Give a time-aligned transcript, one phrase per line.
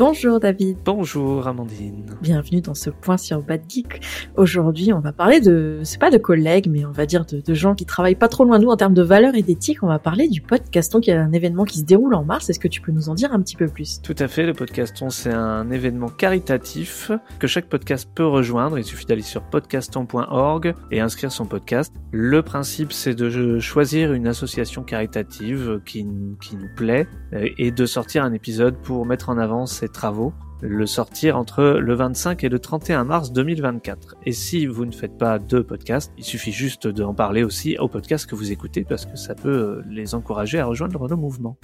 [0.00, 0.78] Bonjour David.
[0.82, 2.06] Bonjour Amandine.
[2.22, 4.00] Bienvenue dans ce point sur Bad Geek.
[4.34, 7.52] Aujourd'hui, on va parler de, c'est pas de collègues, mais on va dire de, de,
[7.52, 9.82] gens qui travaillent pas trop loin de nous en termes de valeurs et d'éthique.
[9.82, 12.48] On va parler du podcaston qui est un événement qui se déroule en mars.
[12.48, 14.00] Est-ce que tu peux nous en dire un petit peu plus?
[14.00, 14.46] Tout à fait.
[14.46, 18.78] Le podcaston, c'est un événement caritatif que chaque podcast peut rejoindre.
[18.78, 21.92] Il suffit d'aller sur podcaston.org et inscrire son podcast.
[22.10, 26.06] Le principe, c'est de choisir une association caritative qui,
[26.40, 30.86] qui nous plaît et de sortir un épisode pour mettre en avant ses travaux, le
[30.86, 34.16] sortir entre le 25 et le 31 mars 2024.
[34.26, 37.88] Et si vous ne faites pas de podcast, il suffit juste d'en parler aussi au
[37.88, 41.56] podcast que vous écoutez parce que ça peut les encourager à rejoindre nos mouvements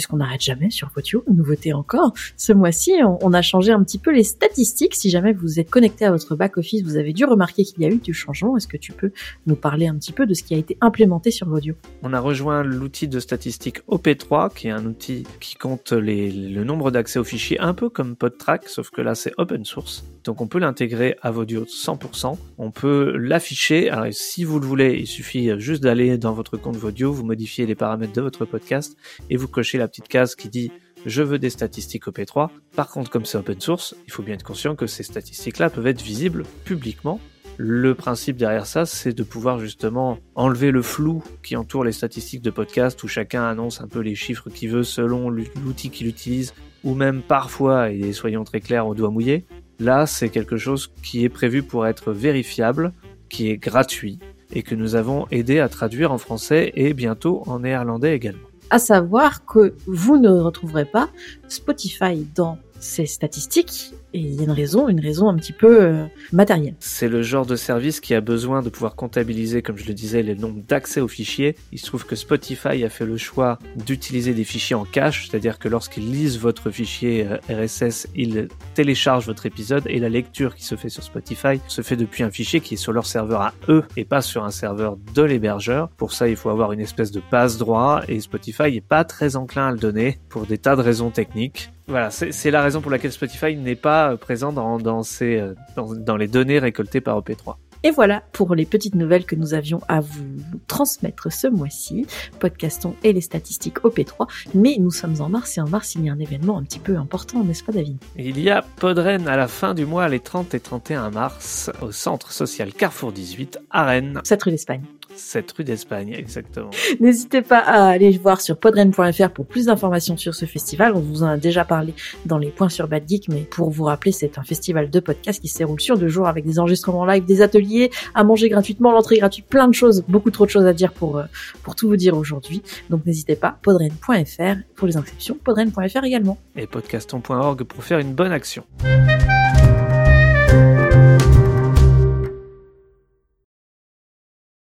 [0.00, 2.14] puisqu'on n'arrête jamais sur Potio, nouveauté encore.
[2.38, 4.94] Ce mois-ci, on, a changé un petit peu les statistiques.
[4.94, 7.90] Si jamais vous êtes connecté à votre back-office, vous avez dû remarquer qu'il y a
[7.90, 8.56] eu du changement.
[8.56, 9.12] Est-ce que tu peux
[9.46, 12.20] nous parler un petit peu de ce qui a été implémenté sur Vodio On a
[12.20, 17.24] rejoint l'outil de statistiques OP3, qui est un outil qui compte le nombre d'accès aux
[17.24, 20.02] fichiers, un peu comme PodTrack, sauf que là c'est open source.
[20.24, 22.36] Donc on peut l'intégrer à Vodio 100%.
[22.58, 23.90] On peut l'afficher.
[23.90, 27.66] Alors si vous le voulez, il suffit juste d'aller dans votre compte Vodio, vous modifiez
[27.66, 28.96] les paramètres de votre podcast
[29.30, 30.70] et vous cochez la petite case qui dit
[31.06, 34.34] je veux des statistiques op 3 Par contre, comme c'est open source, il faut bien
[34.34, 37.20] être conscient que ces statistiques-là peuvent être visibles publiquement.
[37.56, 42.42] Le principe derrière ça, c'est de pouvoir justement enlever le flou qui entoure les statistiques
[42.42, 46.54] de podcast où chacun annonce un peu les chiffres qu'il veut selon l'outil qu'il utilise
[46.84, 49.44] ou même parfois, et soyons très clairs, au doigt mouillé.
[49.80, 52.92] Là, c'est quelque chose qui est prévu pour être vérifiable,
[53.30, 54.18] qui est gratuit
[54.52, 58.46] et que nous avons aidé à traduire en français et bientôt en néerlandais également.
[58.68, 61.08] À savoir que vous ne retrouverez pas
[61.48, 65.82] Spotify dans ces statistiques et il y a une raison, une raison un petit peu
[65.82, 66.74] euh, matérielle.
[66.80, 70.22] C'est le genre de service qui a besoin de pouvoir comptabiliser, comme je le disais,
[70.22, 71.54] les nombres d'accès aux fichiers.
[71.70, 75.58] Il se trouve que Spotify a fait le choix d'utiliser des fichiers en cache, c'est-à-dire
[75.58, 80.64] que lorsqu'ils lisent votre fichier euh, RSS, ils téléchargent votre épisode et la lecture qui
[80.64, 83.54] se fait sur Spotify se fait depuis un fichier qui est sur leur serveur à
[83.68, 85.88] eux et pas sur un serveur de l'hébergeur.
[85.90, 89.36] Pour ça, il faut avoir une espèce de passe droit et Spotify n'est pas très
[89.36, 91.70] enclin à le donner pour des tas de raisons techniques.
[91.90, 95.54] Voilà, c'est la raison pour laquelle Spotify n'est pas euh, présent dans, dans, ces, euh,
[95.74, 97.56] dans, dans les données récoltées par OP3.
[97.82, 100.36] Et voilà pour les petites nouvelles que nous avions à vous
[100.68, 102.06] transmettre ce mois-ci.
[102.38, 104.28] Podcastons et les statistiques OP3.
[104.54, 106.78] Mais nous sommes en mars et en mars, il y a un événement un petit
[106.78, 107.96] peu important, n'est-ce pas, David?
[108.16, 111.90] Il y a Podren à la fin du mois, les 30 et 31 mars, au
[111.90, 114.20] centre social Carrefour 18 à Rennes.
[114.22, 114.82] Cette rue d'Espagne.
[115.20, 116.70] Cette rue d'Espagne, exactement.
[117.00, 120.94] N'hésitez pas à aller voir sur podren.fr pour plus d'informations sur ce festival.
[120.96, 121.94] On vous en a déjà parlé
[122.24, 125.40] dans les points sur Bad Geek, mais pour vous rappeler, c'est un festival de podcasts
[125.40, 128.92] qui se déroule sur deux jours avec des enregistrements live, des ateliers, à manger gratuitement,
[128.92, 131.24] l'entrée gratuite, plein de choses, beaucoup trop de choses à dire pour, euh,
[131.62, 132.62] pour tout vous dire aujourd'hui.
[132.88, 136.38] Donc n'hésitez pas, podren.fr pour les inscriptions, podren.fr également.
[136.56, 138.64] Et podcaston.org pour faire une bonne action.